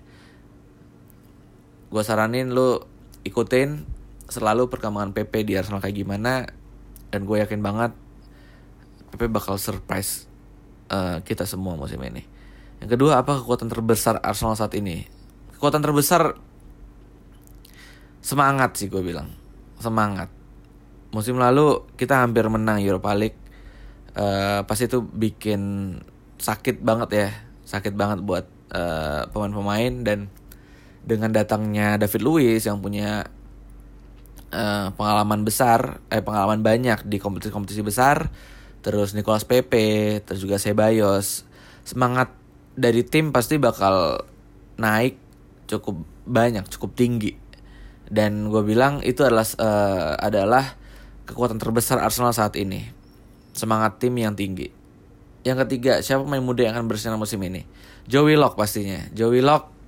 [1.90, 2.78] gue saranin lu
[3.26, 3.82] ikutin
[4.30, 6.46] selalu perkembangan Pepe di Arsenal kayak gimana
[7.10, 7.92] dan gue yakin banget
[9.10, 10.30] Pepe bakal surprise
[10.90, 12.22] uh, kita semua musim ini.
[12.78, 15.06] Yang kedua apa kekuatan terbesar Arsenal saat ini?
[15.58, 16.38] Kekuatan terbesar
[18.22, 19.34] semangat sih gue bilang
[19.82, 20.30] semangat.
[21.10, 23.38] Musim lalu kita hampir menang Europa League.
[24.14, 25.94] Uh, pasti itu bikin
[26.38, 27.28] sakit banget ya,
[27.66, 30.30] sakit banget buat pemain pemain-pemain dan
[31.02, 33.26] dengan datangnya David Luiz yang punya
[34.54, 38.30] uh, pengalaman besar, eh pengalaman banyak di kompetisi-kompetisi besar,
[38.84, 41.46] terus Nicolas Pepe, terus juga Sebayos.
[41.82, 42.30] Semangat
[42.78, 44.22] dari tim pasti bakal
[44.78, 45.18] naik
[45.66, 47.34] cukup banyak, cukup tinggi.
[48.10, 50.78] Dan gue bilang itu adalah uh, adalah
[51.30, 52.90] kekuatan terbesar Arsenal saat ini.
[53.54, 54.70] Semangat tim yang tinggi.
[55.46, 57.64] Yang ketiga, siapa pemain muda yang akan bersinar musim ini?
[58.10, 59.06] Joey Lock pastinya.
[59.14, 59.80] Joey Lock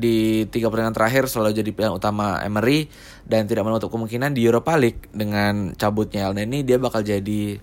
[0.00, 2.88] di tiga pertandingan terakhir selalu jadi pilihan utama Emery
[3.28, 7.60] dan tidak menutup kemungkinan di Europa League dengan cabutnya El Neni dia bakal jadi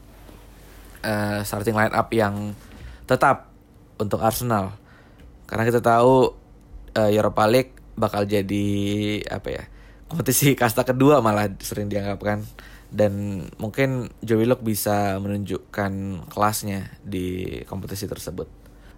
[1.02, 2.54] uh, starting line up yang
[3.10, 3.50] tetap
[3.98, 4.78] untuk Arsenal
[5.50, 6.38] karena kita tahu
[6.94, 8.68] uh, Europa League bakal jadi
[9.26, 9.64] apa ya
[10.06, 12.46] kompetisi kasta kedua malah sering dianggapkan
[12.88, 15.92] dan mungkin Joey Willock bisa menunjukkan
[16.32, 18.48] kelasnya di kompetisi tersebut.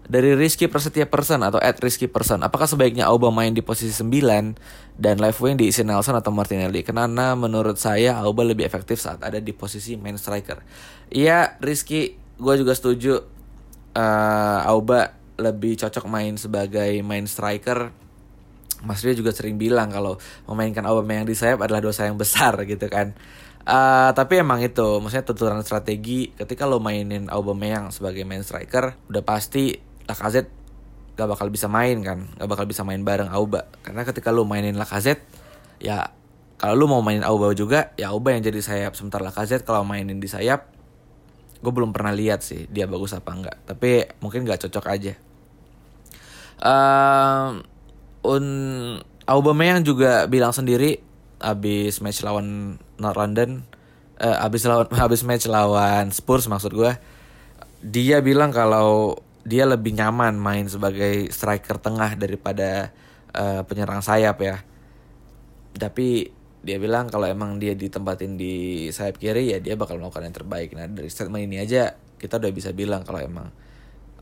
[0.09, 4.97] Dari Rizky Persetia Person atau at Rizky Person, apakah sebaiknya Auba main di posisi 9
[4.97, 6.81] dan left wing diisi Nelson atau Martinelli?
[6.81, 10.65] Karena menurut saya Auba lebih efektif saat ada di posisi main striker.
[11.13, 13.21] Iya, Rizky, gue juga setuju.
[13.93, 17.93] Uh, Auba lebih cocok main sebagai main striker.
[18.81, 20.17] Mas Rio juga sering bilang kalau
[20.49, 23.13] memainkan Auba yang di sayap adalah dosa yang besar gitu kan.
[23.67, 29.23] Uh, tapi emang itu, maksudnya tuturan strategi ketika lo mainin Aubameyang sebagai main striker, udah
[29.23, 29.77] pasti
[30.09, 30.59] Lacazette
[31.19, 33.67] gak bakal bisa main kan gak bakal bisa main bareng Auba.
[33.83, 35.27] Karena ketika lu mainin Lacazette
[35.83, 36.15] ya
[36.55, 38.95] kalau lu mau mainin Auba juga ya Auba yang jadi sayap.
[38.95, 40.71] Sementara Lacazette kalau mainin di sayap
[41.59, 43.57] gue belum pernah lihat sih dia bagus apa enggak.
[43.67, 45.13] Tapi mungkin gak cocok aja.
[46.59, 47.67] Um,
[48.23, 48.45] un
[49.27, 51.03] Aubameyang juga bilang sendiri
[51.39, 53.63] abis match lawan North London
[54.19, 56.91] uh, abis lawan abis match lawan Spurs maksud gue
[57.79, 59.15] dia bilang kalau
[59.47, 62.91] dia lebih nyaman main sebagai striker tengah daripada
[63.33, 64.61] uh, penyerang sayap ya.
[65.73, 66.27] Tapi
[66.59, 70.75] dia bilang kalau emang dia ditempatin di sayap kiri ya dia bakal melakukan yang terbaik.
[70.75, 73.47] Nah dari statement ini aja kita udah bisa bilang kalau emang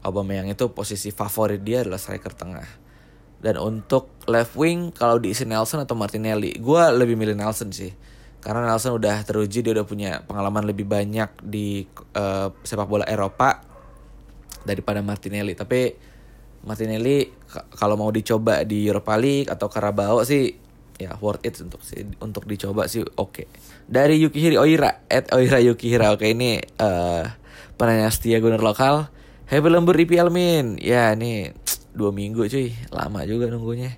[0.06, 2.70] Aubameyang itu posisi favorit dia adalah striker tengah.
[3.42, 7.94] Dan untuk left wing kalau diisi Nelson atau Martinelli, gue lebih milih Nelson sih.
[8.38, 11.84] Karena Nelson udah teruji dia udah punya pengalaman lebih banyak di
[12.16, 13.60] uh, sepak bola Eropa
[14.64, 15.58] daripada Martinelli.
[15.58, 15.92] Tapi
[16.64, 17.28] Martinelli
[17.76, 21.82] kalau mau dicoba di Europa League atau Carabao sih ya worth it untuk
[22.20, 23.16] untuk dicoba sih oke.
[23.32, 23.48] Okay.
[23.88, 26.12] Dari Yukihiro Oira, at Oira Yukihira.
[26.12, 27.24] Oke okay, ini uh,
[27.78, 29.08] penanya setia gunner lokal.
[29.48, 30.76] Happy lembur IPL min.
[30.82, 31.56] Ya ini
[31.96, 33.96] dua minggu cuy, lama juga nunggunya.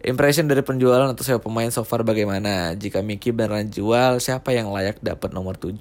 [0.00, 2.72] Impression dari penjualan atau sewa pemain so far bagaimana?
[2.72, 5.76] Jika Miki beneran jual, siapa yang layak dapat nomor 7?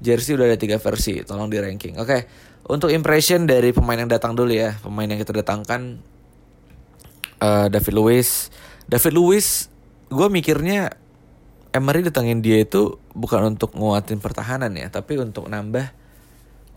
[0.00, 2.00] Jersey udah ada tiga versi, tolong di ranking.
[2.00, 2.20] Oke, okay.
[2.72, 4.80] untuk impression dari pemain yang datang dulu ya.
[4.80, 6.00] Pemain yang kita datangkan
[7.44, 8.48] uh, David Luiz.
[8.88, 9.68] David Luiz,
[10.08, 10.96] gue mikirnya
[11.68, 15.92] Emery datangin dia itu bukan untuk nguatin pertahanan ya, tapi untuk nambah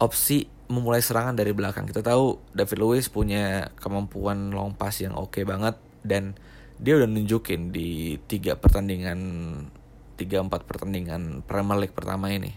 [0.04, 1.88] opsi memulai serangan dari belakang.
[1.88, 6.38] Kita tahu David Luiz punya kemampuan long pass yang oke okay banget dan
[6.82, 9.20] dia udah nunjukin di tiga pertandingan
[10.18, 12.54] tiga empat pertandingan Premier League pertama ini.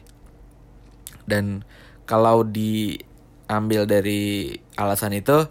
[1.24, 1.64] Dan
[2.04, 5.48] kalau diambil dari alasan itu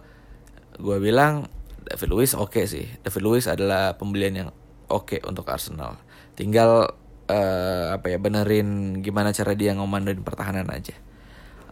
[0.78, 1.46] gue bilang
[1.86, 2.86] David Luiz oke okay sih.
[3.02, 4.50] David Luiz adalah pembelian yang
[4.90, 5.98] oke okay untuk Arsenal.
[6.38, 6.94] Tinggal
[7.30, 10.94] uh, apa ya benerin gimana cara dia ngomandoin pertahanan aja.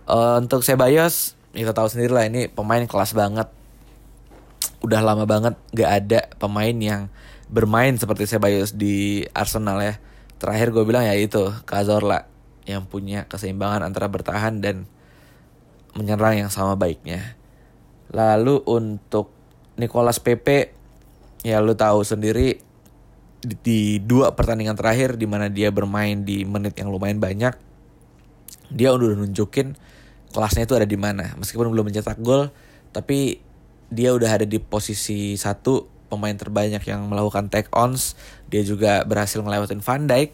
[0.07, 3.47] Uh, untuk Sebayos kita tahu sendiri lah ini pemain kelas banget
[4.83, 7.07] udah lama banget gak ada pemain yang
[7.47, 9.95] bermain seperti Ceballos di Arsenal ya.
[10.43, 12.27] Terakhir gue bilang ya itu Cazorla
[12.67, 14.87] yang punya keseimbangan antara bertahan dan
[15.95, 17.39] menyerang yang sama baiknya.
[18.11, 19.31] Lalu untuk
[19.79, 20.75] Nicolas Pepe
[21.43, 22.63] ya lu tahu sendiri
[23.43, 27.55] di, di dua pertandingan terakhir di mana dia bermain di menit yang lumayan banyak
[28.71, 29.75] dia udah nunjukin
[30.31, 32.55] kelasnya itu ada di mana meskipun belum mencetak gol
[32.95, 33.43] tapi
[33.93, 38.17] dia udah ada di posisi satu pemain terbanyak yang melakukan take ons.
[38.49, 40.33] Dia juga berhasil ngelewatin Van Dijk.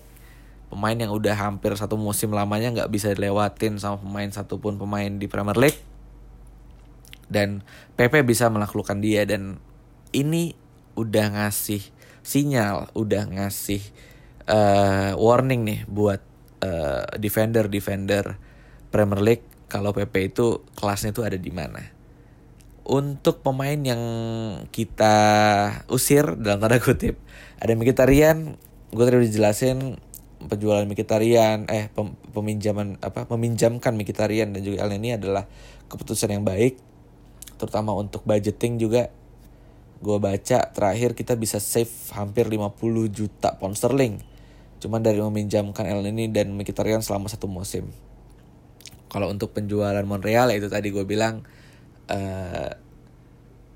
[0.71, 5.27] Pemain yang udah hampir satu musim lamanya nggak bisa dilewatin sama pemain satupun pemain di
[5.27, 5.81] Premier League.
[7.27, 7.67] Dan
[7.99, 9.59] Pepe bisa menaklukkan dia dan
[10.15, 10.55] ini
[10.95, 11.83] udah ngasih
[12.27, 13.81] sinyal udah ngasih
[14.51, 16.21] uh, warning nih buat
[16.61, 18.37] uh, eh, defender defender
[18.93, 21.98] Premier League kalau Pepe itu kelasnya itu ada di mana
[22.89, 24.01] untuk pemain yang
[24.73, 25.15] kita
[25.93, 27.21] usir dalam tanda kutip.
[27.61, 28.57] Ada Mkhitaryan
[28.89, 30.01] gue tadi udah jelasin
[30.49, 35.45] penjualan Mkhitaryan eh pem, peminjaman apa meminjamkan Mkhitaryan dan juga ini adalah
[35.93, 36.81] keputusan yang baik
[37.61, 39.13] terutama untuk budgeting juga.
[40.01, 42.73] Gue baca terakhir kita bisa save hampir 50
[43.13, 44.25] juta pound sterling
[44.79, 47.91] cuman dari meminjamkan El ini dan Mkhitaryan selama satu musim.
[49.13, 51.45] Kalau untuk penjualan Montreal itu tadi gue bilang
[52.09, 52.73] uh,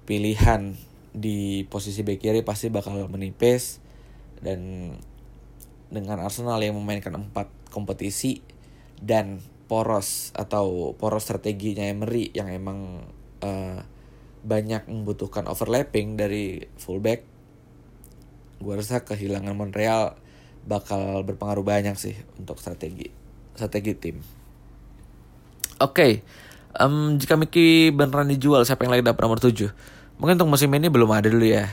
[0.08, 0.74] pilihan
[1.12, 3.78] di posisi bek kiri pasti bakal menipis
[4.40, 4.92] dan
[5.92, 8.40] dengan Arsenal yang memainkan empat kompetisi
[8.96, 13.04] dan poros atau poros strateginya Emery yang emang
[13.44, 13.80] uh,
[14.42, 17.28] banyak membutuhkan overlapping dari fullback
[18.58, 20.16] gue rasa kehilangan Montreal
[20.64, 23.10] bakal berpengaruh banyak sih untuk strategi
[23.52, 24.16] strategi tim.
[25.82, 26.12] Oke, okay
[26.78, 30.86] um, jika Mickey beneran dijual siapa yang lagi dapat nomor 7 mungkin untuk musim ini
[30.86, 31.66] belum ada dulu ya.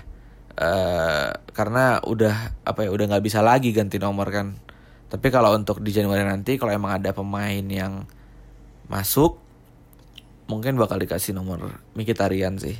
[0.59, 4.57] Uh, karena udah apa ya udah nggak bisa lagi ganti nomor kan.
[5.05, 8.09] Tapi kalau untuk di Januari nanti kalau emang ada pemain yang
[8.89, 9.37] masuk
[10.49, 12.75] mungkin bakal dikasih nomor Mikitarian sih.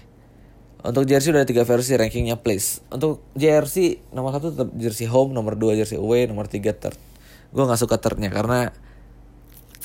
[0.80, 5.36] Untuk jersey udah ada tiga versi rankingnya place untuk jersey nomor satu tetap jersey home
[5.36, 6.98] nomor dua jersey away nomor tiga third.
[7.54, 8.74] Gue nggak suka thirdnya karena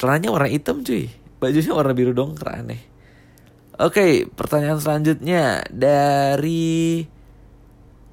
[0.01, 2.95] celananya warna hitam cuy bajunya warna biru dong aneh
[3.75, 7.03] Oke, pertanyaan selanjutnya dari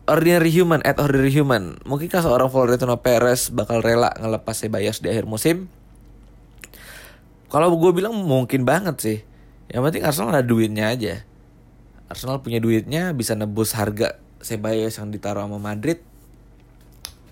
[0.09, 1.77] Ordinary Human at Ordinary Human.
[1.85, 5.69] Mungkinkah seorang Florentino Perez bakal rela ngelepas Sebayas di akhir musim?
[7.53, 9.17] Kalau gue bilang mungkin banget sih.
[9.69, 11.21] Yang penting Arsenal ada duitnya aja.
[12.09, 16.01] Arsenal punya duitnya bisa nebus harga Sebayas yang ditaruh sama Madrid.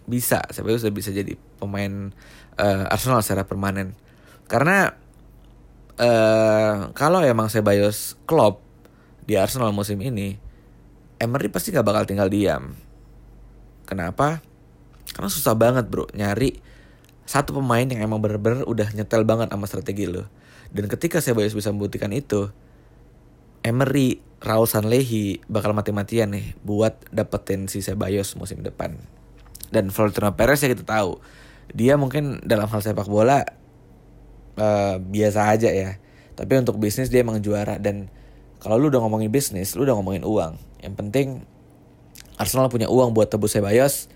[0.06, 2.14] Bisa, Sebayas udah bisa jadi pemain
[2.62, 3.98] uh, Arsenal secara permanen.
[4.46, 4.94] Karena
[6.00, 8.64] uh, kalau emang Sebayos klop
[9.28, 10.40] di Arsenal musim ini,
[11.20, 12.74] Emery pasti gak bakal tinggal diam.
[13.84, 14.40] Kenapa?
[15.12, 16.62] Karena susah banget bro nyari
[17.30, 20.26] satu pemain yang emang bener-bener udah nyetel banget sama strategi lo.
[20.74, 22.50] Dan ketika Ceballos bisa membuktikan itu,
[23.62, 28.98] Emery, Raul Sanlehi bakal mati-matian nih buat dapetin si Ceballos musim depan.
[29.70, 31.22] Dan Florentino Perez ya kita tahu,
[31.70, 33.46] dia mungkin dalam hal sepak bola
[34.58, 36.00] uh, biasa aja ya.
[36.34, 38.08] Tapi untuk bisnis dia emang juara dan
[38.64, 40.56] kalau lu udah ngomongin bisnis, lu udah ngomongin uang.
[40.80, 41.28] Yang penting
[42.40, 44.08] Arsenal punya uang buat tebus Ceballos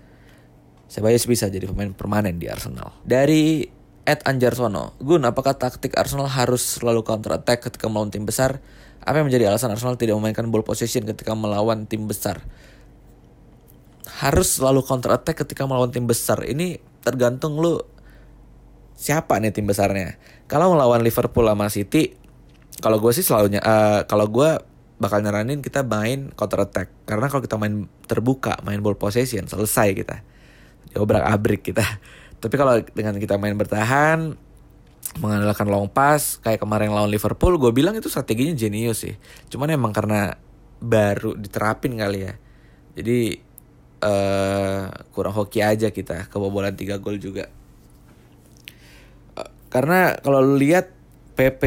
[0.88, 2.92] Ceballos bisa jadi pemain permanen di Arsenal.
[3.02, 3.66] Dari
[4.04, 8.60] Ed Anjarsono, Gun, apakah taktik Arsenal harus selalu counter attack ketika melawan tim besar?
[9.00, 12.44] Apa yang menjadi alasan Arsenal tidak memainkan ball possession ketika melawan tim besar?
[14.20, 16.44] Harus selalu counter attack ketika melawan tim besar.
[16.44, 17.80] Ini tergantung lu
[18.94, 20.16] siapa nih tim besarnya.
[20.46, 22.14] Kalau melawan Liverpool sama City,
[22.80, 24.50] kalau gue sih selalu uh, kalau gue
[24.98, 29.88] bakal nyaranin kita main counter attack karena kalau kita main terbuka, main ball possession selesai
[29.92, 30.16] kita.
[30.96, 31.82] Obrak abrik kita.
[32.42, 34.36] Tapi kalau dengan kita main bertahan
[35.20, 39.14] mengandalkan long pass kayak kemarin lawan Liverpool gue bilang itu strateginya jenius sih.
[39.50, 40.38] Cuman emang karena
[40.78, 42.34] baru diterapin kali ya.
[42.94, 43.38] Jadi
[44.04, 46.30] uh, kurang hoki aja kita.
[46.30, 47.50] Kebobolan 3 gol juga
[49.74, 50.94] karena kalau lu lihat
[51.34, 51.62] PP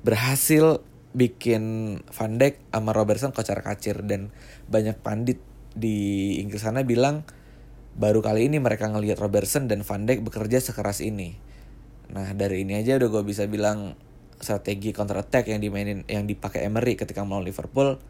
[0.00, 0.80] berhasil
[1.12, 1.62] bikin
[2.08, 4.32] Van Dijk sama Robertson kocar kacir dan
[4.72, 5.44] banyak pandit
[5.76, 7.28] di Inggris sana bilang
[8.00, 11.36] baru kali ini mereka ngelihat Robertson dan Van Dijk bekerja sekeras ini.
[12.16, 13.92] Nah dari ini aja udah gue bisa bilang
[14.40, 18.00] strategi counter attack yang dimainin yang dipakai Emery ketika melawan Liverpool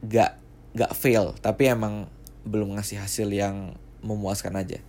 [0.00, 0.40] gak
[0.72, 2.08] gak fail tapi emang
[2.48, 4.80] belum ngasih hasil yang memuaskan aja.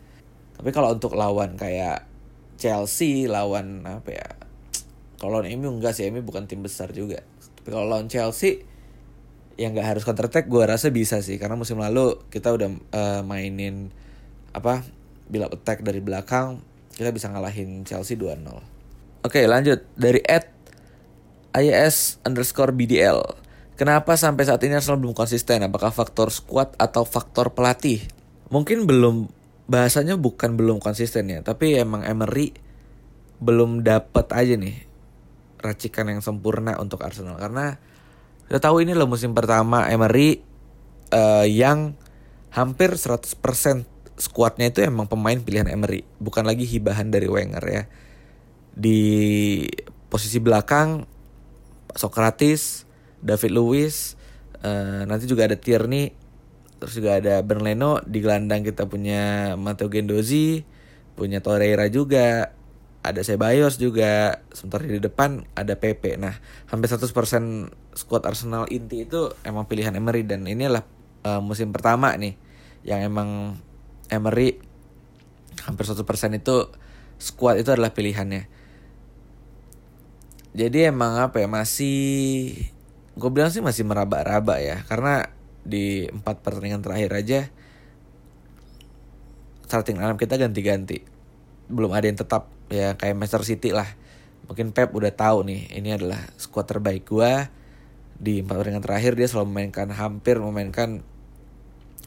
[0.56, 2.12] Tapi kalau untuk lawan kayak
[2.60, 4.30] Chelsea lawan apa ya?
[5.18, 7.24] Kalau lawan MU enggak sih, MU bukan tim besar juga.
[7.60, 8.63] Tapi kalau lawan Chelsea
[9.56, 13.22] yang nggak harus counter attack gue rasa bisa sih karena musim lalu kita udah uh,
[13.22, 13.94] mainin
[14.50, 14.82] apa
[15.30, 16.58] bila attack dari belakang
[16.94, 18.42] kita bisa ngalahin Chelsea 2-0.
[19.26, 20.50] Oke lanjut dari Ed
[21.54, 23.22] IS underscore BDL.
[23.78, 25.66] Kenapa sampai saat ini Arsenal belum konsisten?
[25.66, 28.06] Apakah faktor squad atau faktor pelatih?
[28.54, 29.30] Mungkin belum
[29.67, 32.52] bahasanya bukan belum konsisten ya, tapi emang Emery
[33.43, 34.88] belum dapat aja nih
[35.63, 37.39] racikan yang sempurna untuk Arsenal.
[37.39, 37.80] Karena
[38.47, 40.43] kita tahu ini loh musim pertama Emery
[41.15, 41.95] uh, yang
[42.52, 43.39] hampir 100%
[44.19, 47.84] skuadnya itu emang pemain pilihan Emery, bukan lagi hibahan dari Wenger ya.
[48.73, 49.02] Di
[50.12, 51.10] posisi belakang
[51.97, 52.86] Socrates,
[53.23, 54.19] David Luiz,
[54.62, 56.13] uh, nanti juga ada Tierney,
[56.84, 60.67] terus juga ada Bernleno di gelandang kita punya Matteo Gendozi,
[61.15, 62.52] punya Torreira juga,
[63.04, 66.39] ada Ceballos juga sementara di depan ada PP nah
[66.72, 67.12] hampir 100%
[68.00, 70.88] squad Arsenal inti itu emang pilihan Emery dan ini adalah
[71.28, 72.39] uh, musim pertama nih
[72.88, 73.60] yang emang
[74.08, 74.56] Emery
[75.67, 76.04] hampir 100%
[76.39, 76.56] itu
[77.19, 78.52] squad itu adalah pilihannya.
[80.54, 82.52] Jadi emang apa ya masih
[83.13, 85.30] gue bilang sih masih meraba-raba ya karena
[85.63, 87.41] di empat pertandingan terakhir aja
[89.73, 91.02] starting lineup kita ganti-ganti.
[91.65, 93.89] Belum ada yang tetap ya kayak Manchester City lah.
[94.45, 97.49] Mungkin Pep udah tahu nih ini adalah skuad terbaik gua.
[98.13, 101.01] Di empat pertandingan terakhir dia selalu memainkan hampir memainkan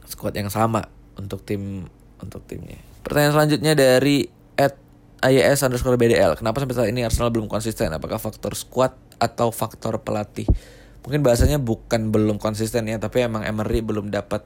[0.07, 0.87] skuad yang sama
[1.19, 1.91] untuk tim
[2.23, 2.79] untuk timnya.
[3.03, 4.79] Pertanyaan selanjutnya dari at
[5.27, 7.91] IS underscore BDL kenapa sampai saat ini Arsenal belum konsisten?
[7.91, 10.47] Apakah faktor skuad atau faktor pelatih
[11.07, 14.43] mungkin bahasanya bukan belum konsisten ya tapi emang Emery belum dapat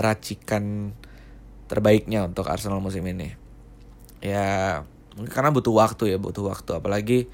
[0.00, 0.96] racikan
[1.68, 3.36] terbaiknya untuk Arsenal musim ini.
[4.24, 4.80] Ya
[5.28, 6.80] karena butuh waktu ya butuh waktu.
[6.80, 7.28] Apalagi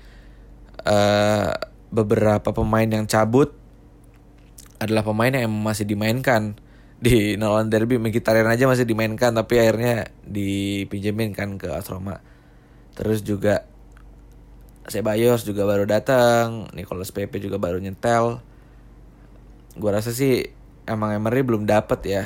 [0.83, 1.55] uh,
[1.95, 3.55] beberapa pemain yang cabut
[4.83, 6.59] adalah pemain yang masih dimainkan.
[6.99, 12.25] Di Nolan Derby Mkhitaryan aja masih dimainkan tapi akhirnya dipinjemin kan ke Astroma
[12.95, 13.67] terus juga
[14.85, 18.41] Sebayos juga baru datang Nicolas Pepe juga baru nyetel
[19.75, 20.55] gue rasa sih
[20.87, 22.25] emang Emery belum dapet ya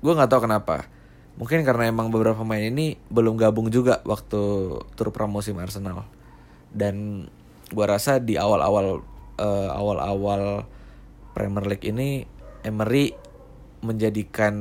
[0.00, 0.88] gue nggak tahu kenapa
[1.38, 4.42] Mungkin karena emang beberapa pemain ini belum gabung juga waktu
[4.98, 6.02] tur pramusim Arsenal.
[6.74, 7.26] Dan
[7.70, 9.06] gua rasa di awal-awal
[9.38, 10.66] uh, awal-awal
[11.38, 12.26] Premier League ini
[12.66, 13.14] Emery
[13.86, 14.54] menjadikan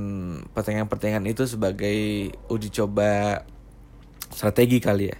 [0.53, 3.41] pertandingan-pertandingan itu sebagai uji coba
[4.29, 5.17] strategi kali ya.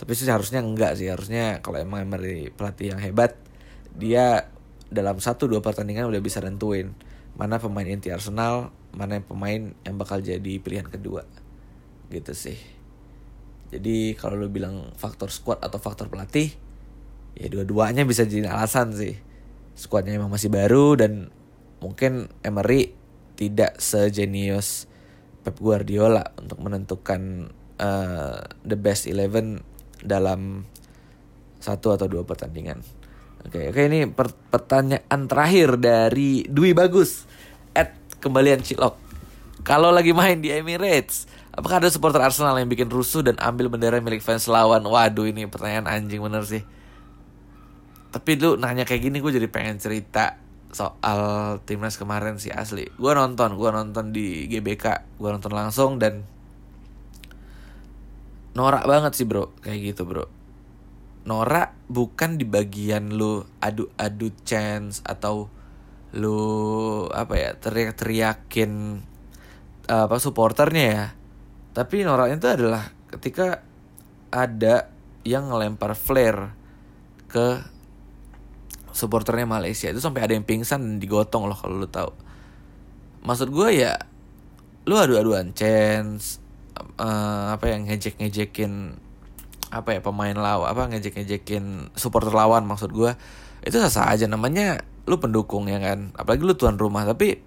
[0.00, 3.36] Tapi sih harusnya enggak sih, harusnya kalau emang Emery pelatih yang hebat,
[3.92, 4.48] dia
[4.88, 6.96] dalam satu dua pertandingan udah bisa nentuin
[7.36, 11.28] mana pemain inti Arsenal, mana pemain yang bakal jadi pilihan kedua.
[12.08, 12.56] Gitu sih.
[13.70, 16.50] Jadi kalau lu bilang faktor squad atau faktor pelatih
[17.38, 19.20] ya dua-duanya bisa jadi alasan sih.
[19.76, 21.28] Squadnya emang masih baru dan
[21.78, 22.96] mungkin Emery
[23.38, 24.90] tidak sejenius
[25.40, 29.64] Pep Guardiola untuk menentukan uh, the best eleven
[30.04, 30.64] dalam
[31.60, 32.80] satu atau dua pertandingan.
[33.40, 37.24] Oke, oke ini per pertanyaan terakhir dari Dwi Bagus
[37.72, 38.96] at kembalian Cilok.
[39.60, 44.00] Kalau lagi main di Emirates, apakah ada supporter Arsenal yang bikin rusuh dan ambil bendera
[44.00, 44.80] milik fans lawan?
[44.84, 46.64] Waduh, ini pertanyaan anjing bener sih.
[48.10, 50.40] Tapi lu nanya kayak gini gue jadi pengen cerita
[50.72, 51.20] soal
[51.68, 52.88] timnas kemarin sih asli.
[52.96, 56.24] Gue nonton, gue nonton di GBK, gue nonton langsung dan
[58.54, 60.26] norak banget sih bro, kayak gitu bro.
[61.26, 65.52] Norak bukan di bagian lu adu-adu chance atau
[66.10, 68.72] lu apa ya teriak-teriakin
[69.86, 71.06] apa supporternya ya.
[71.70, 72.82] Tapi noraknya itu adalah
[73.14, 73.62] ketika
[74.30, 74.90] ada
[75.22, 76.54] yang ngelempar flare
[77.30, 77.62] ke
[78.90, 82.10] supporternya Malaysia itu sampai ada yang pingsan dan digotong loh kalau lu tahu.
[83.22, 83.94] Maksud gue ya
[84.88, 86.39] lu adu-aduan chance
[86.98, 88.96] uh, apa yang ngejek-ngejekin
[89.70, 93.14] apa ya pemain lawan apa ngejek-ngejekin supporter lawan maksud gue
[93.62, 96.14] itu sah aja namanya lu pendukung ya kan?
[96.16, 97.38] Apalagi lu tuan rumah tapi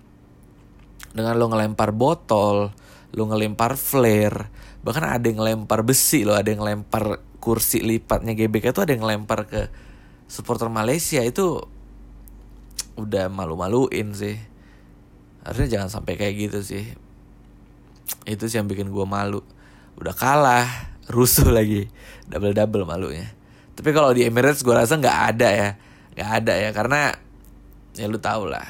[1.14, 2.74] dengan lu ngelempar botol
[3.14, 4.50] lu ngelempar flare
[4.82, 9.06] bahkan ada yang ngelempar besi lo ada yang ngelempar kursi lipatnya GBK itu ada yang
[9.06, 9.62] ngelempar ke
[10.26, 11.62] supporter Malaysia itu
[12.94, 14.38] udah malu-maluin sih.
[15.44, 16.86] Harusnya jangan sampai kayak gitu sih
[18.24, 19.44] itu sih yang bikin gue malu.
[20.00, 20.68] Udah kalah
[21.12, 21.92] rusuh lagi.
[22.28, 23.32] Double double malunya.
[23.74, 25.70] Tapi kalau di Emirates gue rasa nggak ada ya.
[26.14, 27.02] Nggak ada ya karena
[27.98, 28.66] ya lu tau lah.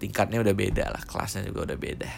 [0.00, 2.10] Tingkatnya udah beda lah kelasnya juga udah beda.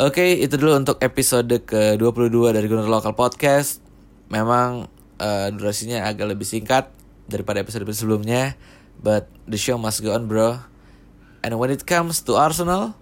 [0.00, 3.84] Oke, okay, itu dulu untuk episode ke-22 dari Gunner Local Podcast.
[4.32, 4.88] Memang
[5.20, 6.88] uh, durasinya agak lebih singkat
[7.28, 8.56] daripada episode sebelumnya,
[8.96, 10.56] but the show must go on, bro.
[11.44, 12.96] And when it comes to Arsenal,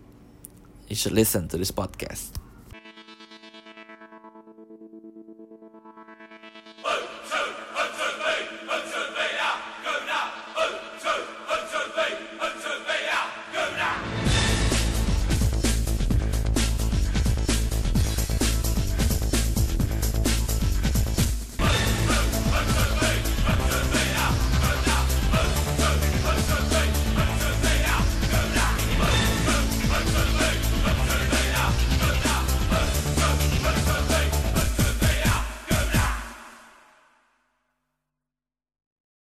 [0.88, 2.30] you should listen to this podcast.